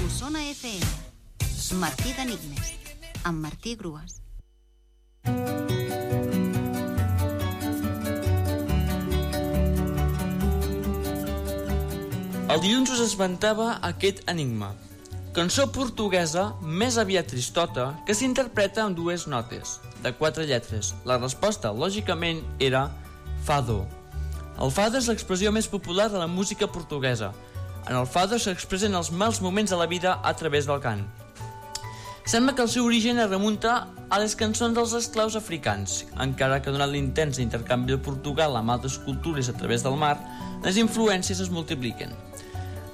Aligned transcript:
Solsona 0.00 0.40
FM. 0.48 0.86
Martí 1.76 2.14
d'Enigmes, 2.16 2.68
amb 3.28 3.42
Martí 3.44 3.74
Grues. 3.76 4.14
El 12.48 12.62
dilluns 12.62 12.94
us 12.94 13.02
esventava 13.04 13.74
aquest 13.90 14.24
enigma. 14.32 14.70
Cançó 15.36 15.68
portuguesa 15.68 16.46
més 16.64 16.96
aviat 16.96 17.28
tristota 17.34 17.90
que 18.08 18.16
s'interpreta 18.16 18.86
amb 18.86 18.96
dues 18.96 19.28
notes, 19.28 19.76
de 20.00 20.14
quatre 20.16 20.48
lletres. 20.48 20.94
La 21.04 21.20
resposta, 21.20 21.74
lògicament, 21.76 22.40
era 22.56 22.86
fado. 23.44 23.82
El 24.56 24.72
fado 24.72 24.96
és 24.96 25.12
l'expressió 25.12 25.52
més 25.52 25.68
popular 25.68 26.08
de 26.08 26.24
la 26.24 26.30
música 26.40 26.72
portuguesa. 26.72 27.34
En 27.88 27.96
el 27.96 28.06
fado 28.06 28.38
s'expressen 28.38 28.94
els 28.94 29.10
mals 29.10 29.40
moments 29.40 29.72
de 29.72 29.78
la 29.80 29.88
vida 29.90 30.18
a 30.22 30.34
través 30.36 30.68
del 30.68 30.80
cant. 30.84 31.06
Sembla 32.30 32.54
que 32.54 32.62
el 32.62 32.68
seu 32.68 32.84
origen 32.86 33.18
es 33.18 33.30
remunta 33.30 33.88
a 34.10 34.18
les 34.22 34.36
cançons 34.38 34.76
dels 34.76 34.92
esclaus 34.94 35.34
africans, 35.38 36.04
encara 36.22 36.60
que 36.62 36.70
donat 36.70 36.92
l'intens 36.92 37.40
intercanvi 37.42 37.96
de 37.96 38.02
Portugal 38.04 38.54
amb 38.58 38.70
altres 38.70 38.98
cultures 39.02 39.48
a 39.48 39.56
través 39.56 39.82
del 39.82 39.96
mar, 39.98 40.16
les 40.62 40.78
influències 40.78 41.40
es 41.42 41.50
multipliquen. 41.50 42.12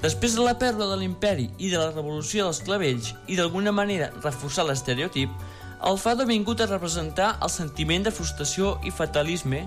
Després 0.00 0.36
de 0.36 0.44
la 0.46 0.54
pèrdua 0.60 0.86
de 0.92 0.96
l'imperi 1.00 1.50
i 1.58 1.68
de 1.72 1.80
la 1.80 1.90
revolució 1.90 2.46
dels 2.46 2.62
clavells 2.64 3.12
i 3.26 3.36
d'alguna 3.36 3.72
manera 3.74 4.12
reforçar 4.22 4.64
l'estereotip, 4.68 5.32
el 5.84 5.98
fado 6.00 6.24
ha 6.24 6.30
vingut 6.30 6.62
a 6.62 6.70
representar 6.70 7.34
el 7.42 7.52
sentiment 7.52 8.06
de 8.06 8.14
frustració 8.14 8.76
i 8.84 8.94
fatalisme 8.94 9.66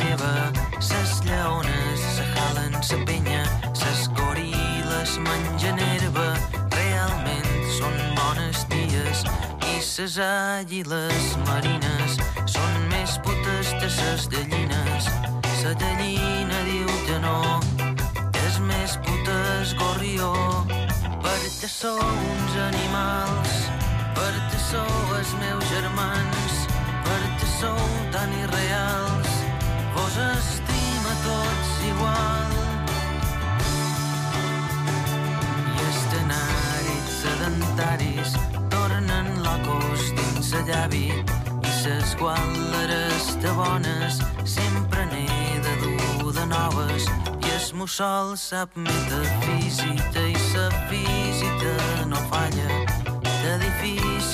Meva, 0.00 0.32
ses 0.80 1.20
lleones 1.26 2.00
se 2.16 2.24
jalen 2.34 2.74
sa 2.82 2.98
penya, 3.06 3.42
ses 3.74 4.08
goril·les 4.18 5.18
mengen 5.26 5.78
herba, 5.78 6.28
realment 6.76 7.50
són 7.78 7.96
bones 8.18 8.64
ties, 8.72 9.24
i 9.72 9.80
ses 9.82 10.18
àguiles 10.26 11.28
marines 11.48 12.18
són 12.46 12.88
més 12.94 13.18
putes 13.26 13.74
de 13.82 13.90
ses 13.98 14.28
gallines. 14.32 15.10
Sa 15.60 15.74
gallina 15.78 16.64
diu 16.68 16.90
que 17.06 17.18
no, 17.22 17.38
és 18.46 18.58
més 18.70 18.98
puta 19.06 19.38
es 19.60 19.76
gorrió, 19.78 20.32
perquè 21.22 21.70
sou 21.70 22.21
llavis 38.22 38.36
tornen 38.70 39.42
locos 39.42 40.12
dins 40.14 40.52
el 40.52 40.64
llavi. 40.66 41.24
I 41.62 41.70
ses 41.82 42.16
gualeres 42.16 43.38
de 43.42 43.50
bones? 43.52 44.22
Sempre 44.44 45.04
n'he 45.06 45.60
de 45.60 45.74
dur 45.82 46.32
de 46.32 46.46
noves. 46.46 47.06
I 47.42 47.50
es 47.56 47.72
mussol 47.74 48.36
sap 48.36 48.70
metafísica 48.76 50.20
i 50.20 50.34
sa 50.34 50.68
visita 50.90 52.06
no 52.06 52.16
falla. 52.30 52.86
D'edifici 53.42 54.31